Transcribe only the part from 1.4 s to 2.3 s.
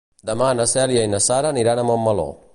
aniran a Montmeló.